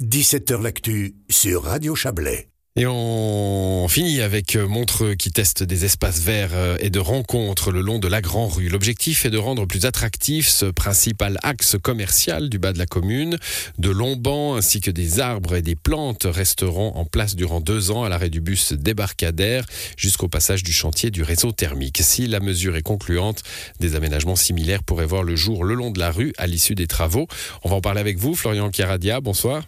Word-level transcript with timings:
17h 0.00 0.62
L'actu 0.62 1.16
sur 1.28 1.64
Radio 1.64 1.96
Chablais. 1.96 2.50
Et 2.76 2.86
on 2.86 3.88
finit 3.88 4.20
avec 4.20 4.54
euh, 4.54 4.68
Montreux 4.68 5.16
qui 5.16 5.32
teste 5.32 5.64
des 5.64 5.84
espaces 5.84 6.20
verts 6.20 6.52
euh, 6.52 6.76
et 6.78 6.88
de 6.88 7.00
rencontres 7.00 7.72
le 7.72 7.80
long 7.80 7.98
de 7.98 8.06
la 8.06 8.20
Grand 8.20 8.46
Rue. 8.46 8.68
L'objectif 8.68 9.24
est 9.24 9.30
de 9.30 9.38
rendre 9.38 9.66
plus 9.66 9.86
attractif 9.86 10.46
ce 10.46 10.66
principal 10.66 11.36
axe 11.42 11.76
commercial 11.82 12.48
du 12.48 12.60
bas 12.60 12.72
de 12.72 12.78
la 12.78 12.86
commune. 12.86 13.38
De 13.78 13.90
longs 13.90 14.14
bancs 14.14 14.56
ainsi 14.56 14.80
que 14.80 14.92
des 14.92 15.18
arbres 15.18 15.56
et 15.56 15.62
des 15.62 15.74
plantes 15.74 16.28
resteront 16.30 16.92
en 16.94 17.04
place 17.04 17.34
durant 17.34 17.60
deux 17.60 17.90
ans 17.90 18.04
à 18.04 18.08
l'arrêt 18.08 18.30
du 18.30 18.40
bus 18.40 18.74
débarcadère 18.74 19.66
jusqu'au 19.96 20.28
passage 20.28 20.62
du 20.62 20.72
chantier 20.72 21.10
du 21.10 21.24
réseau 21.24 21.50
thermique. 21.50 21.98
Si 22.02 22.28
la 22.28 22.38
mesure 22.38 22.76
est 22.76 22.82
concluante, 22.82 23.42
des 23.80 23.96
aménagements 23.96 24.36
similaires 24.36 24.84
pourraient 24.84 25.06
voir 25.06 25.24
le 25.24 25.34
jour 25.34 25.64
le 25.64 25.74
long 25.74 25.90
de 25.90 25.98
la 25.98 26.12
rue 26.12 26.32
à 26.38 26.46
l'issue 26.46 26.76
des 26.76 26.86
travaux. 26.86 27.26
On 27.64 27.68
va 27.68 27.74
en 27.74 27.80
parler 27.80 28.00
avec 28.00 28.18
vous, 28.18 28.36
Florian 28.36 28.70
Chiaradia. 28.70 29.20
Bonsoir. 29.20 29.64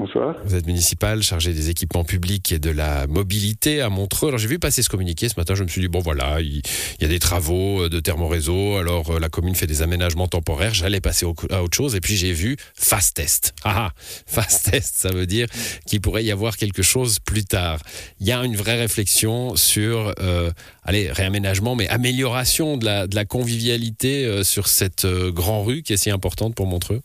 Bonsoir. 0.00 0.34
Vous 0.46 0.54
êtes 0.54 0.66
municipal, 0.66 1.22
chargé 1.22 1.52
des 1.52 1.68
équipements 1.68 2.04
publics 2.04 2.52
et 2.52 2.58
de 2.58 2.70
la 2.70 3.06
mobilité 3.06 3.82
à 3.82 3.90
Montreux. 3.90 4.28
Alors 4.28 4.38
j'ai 4.38 4.48
vu 4.48 4.58
passer 4.58 4.82
ce 4.82 4.88
communiqué 4.88 5.28
ce 5.28 5.34
matin, 5.36 5.54
je 5.54 5.62
me 5.62 5.68
suis 5.68 5.82
dit, 5.82 5.88
bon 5.88 5.98
voilà, 5.98 6.40
il, 6.40 6.62
y 7.02 7.04
a 7.04 7.08
des 7.08 7.18
travaux 7.18 7.86
de 7.86 8.00
thermoréseau, 8.00 8.76
alors 8.76 9.10
euh, 9.10 9.18
la 9.18 9.28
commune 9.28 9.54
fait 9.54 9.66
des 9.66 9.82
aménagements 9.82 10.26
temporaires, 10.26 10.72
j'allais 10.72 11.02
passer 11.02 11.26
à 11.50 11.62
autre 11.62 11.76
chose, 11.76 11.96
et 11.96 12.00
puis 12.00 12.16
j'ai 12.16 12.32
vu 12.32 12.56
fast 12.74 13.16
test. 13.16 13.54
Ah, 13.64 13.90
ah 13.90 13.92
fast 14.26 14.70
test, 14.70 14.96
ça 14.96 15.10
veut 15.10 15.26
dire 15.26 15.46
qu'il 15.86 16.00
pourrait 16.00 16.24
y 16.24 16.32
avoir 16.32 16.56
quelque 16.56 16.82
chose 16.82 17.18
plus 17.18 17.44
tard. 17.44 17.78
Il 18.20 18.26
y 18.26 18.32
a 18.32 18.42
une 18.42 18.56
vraie 18.56 18.80
réflexion 18.80 19.54
sur, 19.54 20.14
euh, 20.18 20.50
allez, 20.82 21.12
réaménagement, 21.12 21.76
mais 21.76 21.88
amélioration 21.88 22.78
de 22.78 22.86
la, 22.86 23.06
de 23.06 23.14
la 23.14 23.26
convivialité 23.26 24.24
euh, 24.24 24.44
sur 24.44 24.66
cette 24.66 25.06
grande 25.06 25.66
rue 25.66 25.82
qui 25.82 25.92
est 25.92 25.98
si 25.98 26.10
importante 26.10 26.54
pour 26.54 26.66
Montreux? 26.66 27.02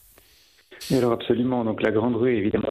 Alors 0.91 1.14
absolument, 1.14 1.64
donc 1.66 1.81
la 1.81 1.91
grande 1.91 2.16
rue 2.16 2.36
évidemment 2.36 2.70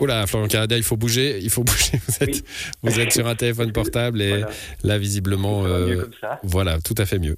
Oula, 0.00 0.26
Florian 0.26 0.48
Caradia, 0.48 0.76
il 0.76 0.82
faut 0.82 0.96
bouger, 0.96 1.38
il 1.40 1.50
faut 1.50 1.64
bouger. 1.64 1.98
Vous 2.06 2.22
êtes, 2.22 2.44
vous 2.82 3.00
êtes 3.00 3.12
sur 3.12 3.26
un 3.26 3.34
téléphone 3.34 3.72
portable 3.72 4.20
et 4.20 4.42
là 4.82 4.98
visiblement, 4.98 5.64
euh, 5.64 6.04
voilà, 6.42 6.78
tout 6.80 6.94
à 6.98 7.06
fait 7.06 7.18
mieux. 7.18 7.36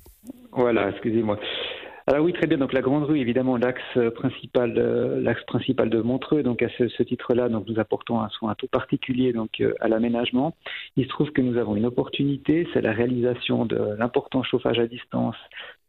Voilà, 0.53 0.91
excusez-moi. 0.91 1.39
Alors 2.11 2.25
oui, 2.25 2.33
très 2.33 2.47
bien. 2.47 2.57
Donc 2.57 2.73
la 2.73 2.81
Grande 2.81 3.05
Rue, 3.05 3.21
évidemment, 3.21 3.59
l'axe 3.59 3.99
principal, 4.15 4.73
euh, 4.79 5.21
l'axe 5.21 5.45
principal 5.45 5.91
de 5.91 6.01
Montreux. 6.01 6.43
Donc 6.43 6.63
à 6.63 6.71
ce, 6.79 7.03
titre-là, 7.03 7.51
donc 7.51 7.69
nous 7.69 7.79
apportons 7.79 8.19
un 8.19 8.31
soin 8.31 8.55
tout 8.55 8.67
particulier 8.67 9.35
donc 9.35 9.61
euh, 9.61 9.75
à 9.81 9.89
l'aménagement. 9.89 10.55
Il 10.97 11.05
se 11.05 11.11
trouve 11.11 11.33
que 11.33 11.43
nous 11.43 11.59
avons 11.59 11.77
une 11.77 11.85
opportunité, 11.85 12.67
c'est 12.73 12.81
la 12.81 12.93
réalisation 12.93 13.67
de 13.67 13.77
l'important 13.99 14.43
chauffage 14.43 14.79
à 14.79 14.87
distance 14.87 15.37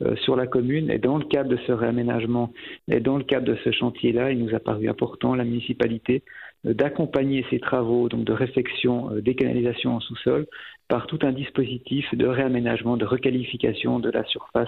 euh, 0.02 0.18
sur 0.18 0.36
la 0.36 0.46
commune. 0.46 0.92
Et 0.92 0.98
dans 0.98 1.18
le 1.18 1.24
cadre 1.24 1.50
de 1.50 1.58
ce 1.66 1.72
réaménagement 1.72 2.52
et 2.90 3.00
dans 3.00 3.16
le 3.16 3.24
cadre 3.24 3.46
de 3.46 3.56
ce 3.64 3.72
chantier-là, 3.72 4.34
il 4.34 4.44
nous 4.44 4.54
a 4.54 4.60
paru 4.60 4.90
important 4.90 5.36
la 5.36 5.46
municipalité 5.46 6.24
d'accompagner 6.66 7.46
ces 7.50 7.62
travaux 7.62 8.10
donc 8.10 8.26
de 8.26 8.34
réfection 8.34 9.12
des 9.22 9.36
canalisations 9.36 9.96
en 9.96 10.02
sous-sol 10.02 10.48
par 10.90 11.08
tout 11.08 11.20
un 11.22 11.32
dispositif 11.32 12.14
de 12.14 12.28
réaménagement, 12.28 12.98
de 12.98 13.06
requalification 13.06 14.00
de 14.00 14.10
la 14.10 14.26
surface 14.26 14.68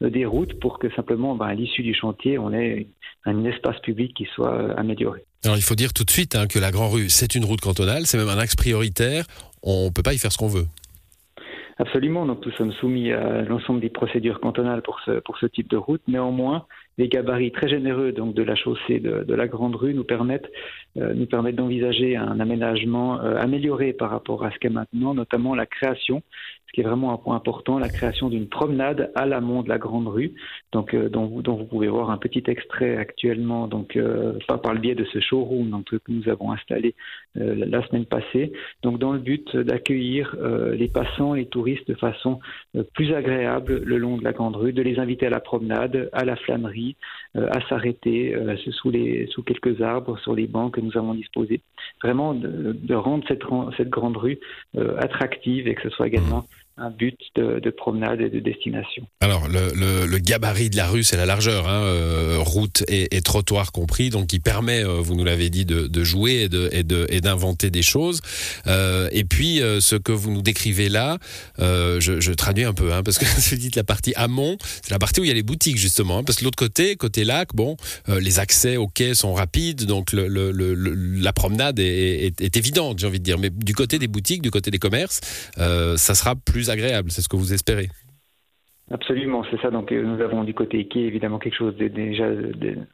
des 0.00 0.24
routes 0.24 0.58
pour 0.60 0.78
que 0.78 0.90
simplement, 0.94 1.34
ben, 1.34 1.46
à 1.46 1.54
l'issue 1.54 1.82
du 1.82 1.94
chantier, 1.94 2.38
on 2.38 2.52
ait 2.52 2.86
un 3.24 3.44
espace 3.44 3.78
public 3.80 4.14
qui 4.14 4.26
soit 4.34 4.54
euh, 4.54 4.74
amélioré. 4.76 5.24
Alors 5.44 5.56
il 5.56 5.62
faut 5.62 5.74
dire 5.74 5.92
tout 5.92 6.04
de 6.04 6.10
suite 6.10 6.36
hein, 6.36 6.46
que 6.46 6.58
la 6.58 6.70
Grand 6.70 6.88
Rue, 6.88 7.08
c'est 7.08 7.34
une 7.34 7.44
route 7.44 7.60
cantonale, 7.60 8.06
c'est 8.06 8.18
même 8.18 8.28
un 8.28 8.38
axe 8.38 8.56
prioritaire, 8.56 9.26
on 9.62 9.86
ne 9.86 9.90
peut 9.90 10.02
pas 10.02 10.14
y 10.14 10.18
faire 10.18 10.32
ce 10.32 10.38
qu'on 10.38 10.48
veut. 10.48 10.66
Absolument, 11.78 12.24
donc 12.24 12.44
nous 12.46 12.52
sommes 12.52 12.72
soumis 12.72 13.12
à 13.12 13.42
l'ensemble 13.42 13.80
des 13.80 13.90
procédures 13.90 14.40
cantonales 14.40 14.82
pour 14.82 15.00
ce, 15.04 15.18
pour 15.20 15.38
ce 15.38 15.46
type 15.46 15.68
de 15.68 15.76
route. 15.76 16.02
Néanmoins, 16.06 16.66
les 16.98 17.08
gabarits 17.08 17.50
très 17.50 17.68
généreux 17.68 18.12
donc 18.12 18.34
de 18.34 18.42
la 18.42 18.54
chaussée 18.54 19.00
de, 19.00 19.34
la 19.34 19.48
Grande 19.48 19.74
Rue 19.74 19.94
nous 19.94 20.04
permettent, 20.04 20.50
euh, 20.96 21.12
nous 21.14 21.26
permettent 21.26 21.56
d'envisager 21.56 22.16
un 22.16 22.38
aménagement 22.40 23.20
euh, 23.20 23.36
amélioré 23.36 23.92
par 23.92 24.10
rapport 24.10 24.44
à 24.44 24.50
ce 24.52 24.58
qu'est 24.58 24.68
maintenant, 24.68 25.14
notamment 25.14 25.54
la 25.54 25.66
création, 25.66 26.22
ce 26.68 26.72
qui 26.72 26.80
est 26.80 26.84
vraiment 26.84 27.12
un 27.12 27.16
point 27.16 27.36
important, 27.36 27.78
la 27.78 27.88
création 27.88 28.28
d'une 28.28 28.48
promenade 28.48 29.10
à 29.14 29.26
l'amont 29.26 29.62
de 29.62 29.68
la 29.68 29.78
Grande 29.78 30.06
Rue, 30.06 30.34
donc 30.72 30.94
euh, 30.94 31.08
dont, 31.08 31.26
vous, 31.26 31.42
dont, 31.42 31.56
vous, 31.56 31.64
pouvez 31.64 31.88
voir 31.88 32.10
un 32.10 32.18
petit 32.18 32.44
extrait 32.46 32.96
actuellement, 32.96 33.66
donc 33.66 33.98
pas 34.46 34.58
par 34.58 34.74
le 34.74 34.80
biais 34.80 34.94
de 34.94 35.04
ce 35.04 35.20
showroom 35.20 35.70
donc, 35.70 35.86
que 35.86 35.98
nous 36.08 36.28
avons 36.28 36.52
installé 36.52 36.94
la 37.34 37.86
semaine 37.86 38.06
passée, 38.06 38.52
donc 38.82 38.98
dans 38.98 39.12
le 39.12 39.18
but 39.18 39.56
d'accueillir 39.56 40.36
les 40.72 40.88
passants, 40.88 41.34
les 41.34 41.46
touristes 41.46 41.88
de 41.88 41.94
façon 41.94 42.38
plus 42.94 43.12
agréable 43.12 43.82
le 43.84 43.98
long 43.98 44.16
de 44.16 44.24
la 44.24 44.32
Grande 44.32 44.56
Rue, 44.56 44.72
de 44.72 44.82
les 44.82 44.98
inviter 44.98 45.26
à 45.26 45.30
la 45.30 45.40
promenade, 45.40 46.10
à 46.12 46.24
la 46.24 46.36
flânerie 46.36 46.83
euh, 47.36 47.48
à 47.50 47.60
s'arrêter 47.68 48.34
euh, 48.34 48.56
sous, 48.56 48.92
sous 49.30 49.42
quelques 49.42 49.80
arbres, 49.80 50.18
sur 50.18 50.34
les 50.34 50.46
bancs 50.46 50.72
que 50.74 50.80
nous 50.80 50.96
avons 50.96 51.14
disposés. 51.14 51.60
Vraiment 52.02 52.34
de, 52.34 52.94
rendre 52.94 53.24
cette, 53.28 53.42
cette 53.76 53.90
grande 53.90 54.16
rue 54.16 54.38
euh, 54.76 54.96
attractive 54.98 55.68
et 55.68 55.74
que 55.74 55.82
ce 55.82 55.90
soit 55.90 56.06
également 56.06 56.44
un 56.76 56.90
but 56.90 57.16
de, 57.36 57.70
promenade 57.70 58.20
et 58.20 58.28
de 58.28 58.40
destination. 58.40 59.06
Alors, 59.20 59.46
le, 59.48 60.18
gabarit 60.18 60.70
de 60.70 60.76
la 60.76 60.88
rue, 60.88 61.04
c'est 61.04 61.16
la 61.16 61.26
largeur, 61.26 61.68
hein, 61.68 61.82
euh, 61.84 62.38
route 62.40 62.82
et, 62.88 63.08
trottoir 63.22 63.70
compris, 63.70 64.10
donc 64.10 64.26
qui 64.26 64.40
permet, 64.40 64.84
euh, 64.84 65.00
vous 65.00 65.14
nous 65.14 65.24
l'avez 65.24 65.50
dit, 65.50 65.64
de, 65.64 66.04
jouer 66.04 66.48
et 66.72 67.20
d'inventer 67.20 67.70
des 67.70 67.82
choses. 67.82 68.20
Euh, 68.66 69.08
et 69.12 69.24
puis, 69.24 69.58
ce 69.58 69.94
que 69.94 70.10
vous 70.10 70.32
nous 70.32 70.42
décrivez 70.42 70.88
là, 70.88 71.18
je, 71.58 72.32
traduis 72.32 72.64
un 72.64 72.74
peu, 72.74 72.92
hein, 72.92 73.02
parce 73.04 73.18
que 73.18 73.24
vous 73.50 73.56
dites 73.56 73.76
la 73.76 73.84
partie 73.84 74.12
amont, 74.16 74.56
c'est 74.82 74.90
la 74.90 74.98
partie 74.98 75.20
où 75.20 75.24
il 75.24 75.28
y 75.28 75.30
a 75.30 75.34
les 75.34 75.44
boutiques, 75.44 75.78
justement, 75.78 76.18
hein, 76.18 76.24
parce 76.24 76.38
que 76.38 76.44
l'autre 76.44 76.58
côté, 76.58 76.96
côté 76.96 77.24
lac, 77.24 77.54
bon, 77.54 77.76
les 78.08 78.40
accès 78.40 78.76
au 78.76 78.88
quai 78.88 79.14
sont 79.14 79.32
rapides, 79.32 79.84
donc 79.84 80.12
la 80.12 81.32
promenade 81.32 81.78
est 81.78 82.56
évidente, 82.56 82.98
j'ai 82.98 83.06
envie 83.06 83.20
de 83.20 83.24
dire. 83.24 83.38
Mais 83.38 83.50
du 83.50 83.74
côté 83.74 84.00
des 84.00 84.08
boutiques, 84.08 84.42
du 84.42 84.50
côté 84.50 84.72
des 84.72 84.78
commerces, 84.78 85.20
ça 85.56 86.14
sera 86.14 86.34
plus 86.34 86.63
agréable, 86.70 87.10
c'est 87.10 87.22
ce 87.22 87.28
que 87.28 87.36
vous 87.36 87.52
espérez. 87.52 87.88
Absolument, 88.90 89.44
c'est 89.50 89.58
ça. 89.62 89.70
Donc 89.70 89.92
euh, 89.92 90.02
nous 90.02 90.22
avons 90.22 90.44
du 90.44 90.52
côté 90.52 90.86
quai 90.86 91.00
évidemment 91.00 91.38
quelque 91.38 91.56
chose 91.56 91.74
de 91.76 91.88
déjà 91.88 92.26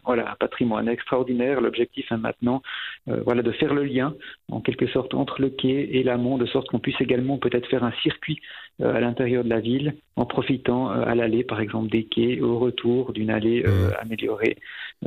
voilà 0.04 0.30
un 0.30 0.36
patrimoine 0.36 0.88
extraordinaire. 0.88 1.60
L'objectif 1.60 2.12
est 2.12 2.16
maintenant 2.16 2.62
euh, 3.08 3.22
voilà 3.24 3.42
de 3.42 3.50
faire 3.50 3.74
le 3.74 3.82
lien 3.82 4.14
en 4.52 4.60
quelque 4.60 4.86
sorte 4.86 5.14
entre 5.14 5.42
le 5.42 5.50
quai 5.50 5.90
et 5.96 6.04
l'amont, 6.04 6.38
de 6.38 6.46
sorte 6.46 6.68
qu'on 6.68 6.78
puisse 6.78 7.00
également 7.00 7.38
peut-être 7.38 7.68
faire 7.68 7.82
un 7.82 7.92
circuit 8.04 8.40
euh, 8.80 8.94
à 8.94 9.00
l'intérieur 9.00 9.42
de 9.42 9.48
la 9.48 9.58
ville 9.58 9.96
en 10.14 10.26
profitant 10.26 10.90
à 10.90 11.14
l'allée 11.16 11.42
par 11.42 11.60
exemple 11.60 11.90
des 11.90 12.04
quais 12.04 12.40
au 12.40 12.60
retour 12.60 13.12
d'une 13.12 13.30
allée 13.30 13.64
mmh. 13.64 13.94
améliorée 14.00 14.58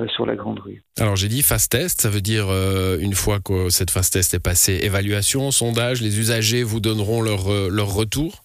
sur 0.08 0.26
la 0.26 0.36
grande 0.36 0.60
rue. 0.60 0.82
Alors 1.00 1.16
j'ai 1.16 1.28
dit 1.30 1.44
fast 1.44 1.72
test, 1.72 2.02
ça 2.02 2.10
veut 2.10 2.22
dire 2.22 2.48
une 3.00 3.14
fois 3.14 3.40
que 3.40 3.70
cette 3.70 3.92
fast 3.92 4.14
test 4.14 4.34
est 4.34 4.44
passée, 4.44 4.80
évaluation, 4.84 5.52
sondage, 5.52 6.02
les 6.02 6.20
usagers 6.20 6.64
vous 6.64 6.80
donneront 6.80 7.22
leur 7.22 7.48
leur 7.70 7.94
retour. 7.94 8.43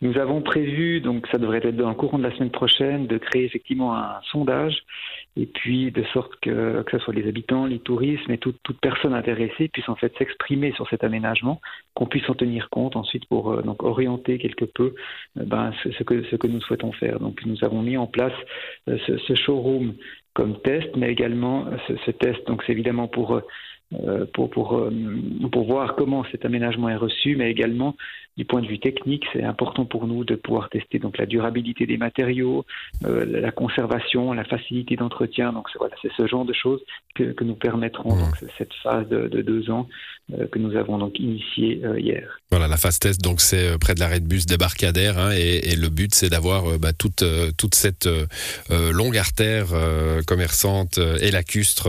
Nous 0.00 0.16
avons 0.16 0.42
prévu, 0.42 1.00
donc 1.00 1.26
ça 1.26 1.38
devrait 1.38 1.58
être 1.58 1.76
dans 1.76 1.88
le 1.88 1.94
courant 1.94 2.18
de 2.18 2.22
la 2.22 2.34
semaine 2.36 2.52
prochaine, 2.52 3.08
de 3.08 3.18
créer 3.18 3.44
effectivement 3.44 3.96
un 3.96 4.20
sondage, 4.30 4.84
et 5.36 5.46
puis 5.46 5.90
de 5.90 6.04
sorte 6.12 6.34
que, 6.40 6.82
que 6.82 6.98
ce 6.98 7.04
soit 7.04 7.14
les 7.14 7.28
habitants, 7.28 7.66
les 7.66 7.80
touristes, 7.80 8.22
mais 8.28 8.38
toute, 8.38 8.58
personne 8.80 9.12
intéressée 9.12 9.66
puisse 9.68 9.88
en 9.88 9.96
fait 9.96 10.12
s'exprimer 10.16 10.72
sur 10.72 10.88
cet 10.88 11.02
aménagement, 11.02 11.60
qu'on 11.94 12.06
puisse 12.06 12.28
en 12.30 12.34
tenir 12.34 12.70
compte 12.70 12.94
ensuite 12.94 13.26
pour 13.26 13.50
euh, 13.50 13.62
donc 13.62 13.82
orienter 13.82 14.38
quelque 14.38 14.64
peu 14.64 14.94
euh, 15.36 15.44
ben, 15.44 15.72
ce, 15.82 16.02
que, 16.04 16.46
nous 16.46 16.60
souhaitons 16.60 16.92
faire. 16.92 17.18
Donc 17.18 17.44
nous 17.44 17.64
avons 17.64 17.82
mis 17.82 17.96
en 17.96 18.06
place 18.06 18.32
euh, 18.88 18.98
ce, 19.06 19.34
showroom 19.34 19.94
comme 20.32 20.60
test, 20.60 20.90
mais 20.96 21.10
également 21.10 21.66
ce, 21.88 22.10
test, 22.12 22.46
donc 22.46 22.62
c'est 22.64 22.72
évidemment 22.72 23.08
pour 23.08 23.40
pour, 24.34 24.86
pour 25.50 25.64
voir 25.66 25.96
comment 25.96 26.22
cet 26.30 26.44
aménagement 26.44 26.90
est 26.90 26.96
reçu, 26.96 27.36
mais 27.36 27.50
également 27.50 27.96
du 28.38 28.44
point 28.44 28.62
de 28.62 28.66
vue 28.66 28.78
technique, 28.78 29.24
c'est 29.32 29.42
important 29.42 29.84
pour 29.84 30.06
nous 30.06 30.24
de 30.24 30.34
pouvoir 30.34 30.70
tester 30.70 30.98
donc 30.98 31.18
la 31.18 31.26
durabilité 31.26 31.86
des 31.86 31.98
matériaux, 31.98 32.64
euh, 33.04 33.26
la 33.26 33.50
conservation, 33.50 34.32
la 34.32 34.44
facilité 34.44 34.96
d'entretien. 34.96 35.52
Donc 35.52 35.66
voilà, 35.78 35.94
c'est 36.00 36.12
ce 36.16 36.26
genre 36.26 36.44
de 36.44 36.54
choses 36.54 36.80
que, 37.14 37.32
que 37.32 37.44
nous 37.44 37.56
permettront 37.56 38.16
donc, 38.16 38.34
cette 38.56 38.74
phase 38.82 39.08
de, 39.08 39.28
de 39.28 39.42
deux 39.42 39.70
ans 39.70 39.88
que 40.52 40.58
nous 40.58 40.76
avons 40.76 40.98
donc 40.98 41.18
initiée 41.18 41.80
hier. 41.96 42.38
Voilà, 42.50 42.68
la 42.68 42.76
phase 42.76 42.98
test, 42.98 43.22
donc 43.22 43.40
c'est 43.40 43.78
près 43.78 43.94
de 43.94 44.00
l'arrêt 44.00 44.20
de 44.20 44.26
bus 44.26 44.44
débarcadère, 44.44 45.18
hein, 45.18 45.30
et, 45.34 45.72
et, 45.72 45.74
le 45.74 45.88
but 45.88 46.14
c'est 46.14 46.28
d'avoir 46.28 46.78
bah, 46.78 46.92
toute, 46.92 47.24
toute 47.56 47.74
cette 47.74 48.06
longue 48.92 49.16
artère 49.16 49.68
commerçante 50.26 50.98
et 50.98 51.30
lacustre 51.30 51.88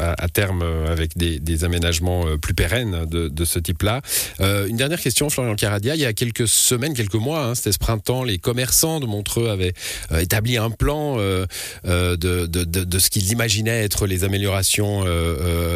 à, 0.00 0.14
à 0.18 0.28
terme 0.28 0.62
avec 0.62 1.18
des 1.18 1.34
des, 1.40 1.64
aménagements 1.64 2.26
euh, 2.26 2.36
plus 2.36 2.54
pérennes 2.54 3.06
de, 3.06 3.44
ce 3.44 3.58
type-là. 3.58 4.00
Euh, 4.40 4.66
une 4.66 4.76
dernière 4.76 5.00
question, 5.00 5.28
Florian 5.30 5.54
Il 5.84 6.00
y 6.00 6.06
a 6.06 6.12
quelques 6.14 6.48
semaines, 6.48 6.94
quelques 6.94 7.14
mois, 7.14 7.44
hein, 7.44 7.54
c'était 7.54 7.72
ce 7.72 7.78
printemps, 7.78 8.24
les 8.24 8.38
commerçants 8.38 9.00
de 9.00 9.06
Montreux 9.06 9.48
avaient 9.48 9.74
euh, 10.12 10.20
établi 10.20 10.56
un 10.56 10.70
plan 10.70 11.16
de, 11.16 11.46
ce 11.84 13.10
qu'ils 13.10 13.32
imaginaient 13.32 13.84
être 13.84 14.06
les 14.06 14.24
améliorations 14.24 15.04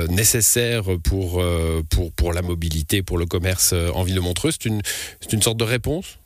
nécessaires 0.09 0.85
pour, 1.05 1.43
la 2.33 2.43
mobilité, 2.43 3.03
pour 3.03 3.19
le 3.19 3.27
commerce 3.27 3.75
en 3.95 4.03
ville 4.03 4.15
de 4.15 4.21
Montreux. 4.21 4.51
C'est 4.51 4.65
une, 4.65 4.81
une 5.33 5.43
sorte 5.43 5.59
de 5.59 5.65
réponse? 5.65 6.19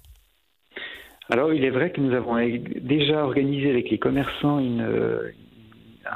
Alors, 1.29 1.53
il 1.53 1.65
est 1.65 1.71
vrai 1.71 1.91
que 1.91 2.01
nous 2.01 2.15
avons 2.15 2.37
déjà 2.81 3.25
organisé 3.25 3.71
avec 3.71 3.91
les 3.91 3.99
commerçants 3.99 4.59
une, 4.59 4.87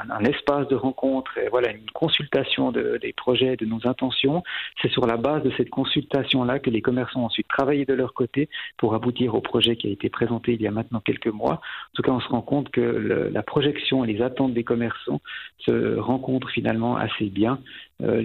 un, 0.09 0.23
espace 0.23 0.67
de 0.67 0.75
rencontre, 0.75 1.37
et 1.37 1.49
voilà, 1.49 1.71
une 1.71 1.89
consultation 1.93 2.71
de, 2.71 2.97
des 3.01 3.13
projets, 3.13 3.55
de 3.55 3.65
nos 3.65 3.87
intentions. 3.87 4.43
C'est 4.81 4.89
sur 4.91 5.05
la 5.05 5.17
base 5.17 5.43
de 5.43 5.51
cette 5.57 5.69
consultation-là 5.69 6.59
que 6.59 6.69
les 6.69 6.81
commerçants 6.81 7.21
ont 7.21 7.25
ensuite 7.25 7.47
travaillé 7.47 7.85
de 7.85 7.93
leur 7.93 8.13
côté 8.13 8.49
pour 8.77 8.93
aboutir 8.93 9.35
au 9.35 9.41
projet 9.41 9.75
qui 9.75 9.87
a 9.87 9.91
été 9.91 10.09
présenté 10.09 10.53
il 10.53 10.61
y 10.61 10.67
a 10.67 10.71
maintenant 10.71 10.99
quelques 10.99 11.27
mois. 11.27 11.53
En 11.53 11.93
tout 11.95 12.01
cas, 12.01 12.11
on 12.11 12.19
se 12.19 12.29
rend 12.29 12.41
compte 12.41 12.69
que 12.69 13.29
la 13.31 13.43
projection 13.43 14.03
et 14.03 14.11
les 14.11 14.21
attentes 14.21 14.53
des 14.53 14.63
commerçants 14.63 15.21
se 15.59 15.97
rencontrent 15.97 16.49
finalement 16.49 16.95
assez 16.97 17.25
bien. 17.25 17.59
Euh, 18.03 18.21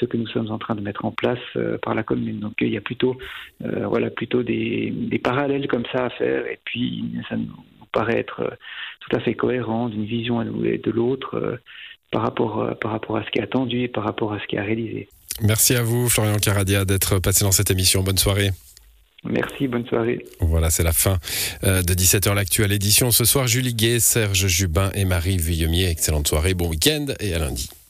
ce 0.00 0.06
que 0.06 0.16
nous 0.16 0.26
sommes 0.28 0.50
en 0.50 0.58
train 0.58 0.74
de 0.74 0.80
mettre 0.80 1.04
en 1.04 1.12
place 1.12 1.38
euh, 1.56 1.76
par 1.78 1.94
la 1.94 2.02
commune. 2.02 2.40
Donc 2.40 2.54
il 2.60 2.70
y 2.70 2.78
a 2.78 2.80
plutôt, 2.80 3.16
euh, 3.62 3.86
voilà, 3.86 4.08
plutôt 4.08 4.42
des, 4.42 5.20
parallèles 5.22 5.68
comme 5.68 5.84
ça 5.92 6.06
à 6.06 6.10
faire. 6.10 6.46
Et 6.46 6.58
puis 6.64 7.04
ça 7.28 7.36
nous 7.36 7.52
paraît 7.92 8.18
être 8.18 8.40
euh, 8.40 8.50
tout 9.10 9.16
à 9.16 9.20
fait 9.20 9.34
cohérent 9.34 9.88
d'une 9.88 10.04
vision 10.04 10.40
à 10.40 10.44
de 10.44 10.90
l'autre 10.90 11.34
euh, 11.36 11.56
par 12.10 12.22
rapport 12.22 12.76
par 12.80 12.92
rapport 12.92 13.16
à 13.16 13.24
ce 13.24 13.30
qui 13.30 13.38
est 13.38 13.42
attendu 13.42 13.82
et 13.82 13.88
par 13.88 14.04
rapport 14.04 14.32
à 14.32 14.40
ce 14.40 14.46
qui 14.46 14.56
est 14.56 14.60
réalisé. 14.60 15.08
Merci 15.42 15.74
à 15.74 15.82
vous, 15.82 16.08
Florian 16.08 16.36
Caradia, 16.36 16.84
d'être 16.84 17.18
passé 17.18 17.44
dans 17.44 17.52
cette 17.52 17.70
émission. 17.70 18.02
Bonne 18.02 18.18
soirée. 18.18 18.50
Merci, 19.24 19.68
bonne 19.68 19.86
soirée. 19.86 20.24
Voilà, 20.40 20.70
c'est 20.70 20.82
la 20.82 20.92
fin 20.92 21.18
de 21.62 21.94
17h 21.94 22.34
l'actuelle 22.34 22.72
édition. 22.72 23.10
Ce 23.10 23.24
soir, 23.24 23.46
Julie 23.46 23.74
Gay, 23.74 24.00
Serge 24.00 24.46
Jubin 24.48 24.90
et 24.94 25.04
Marie 25.04 25.36
Villemier. 25.36 25.88
Excellente 25.88 26.26
soirée, 26.26 26.54
bon 26.54 26.68
week-end 26.68 27.06
et 27.20 27.34
à 27.34 27.38
lundi. 27.38 27.70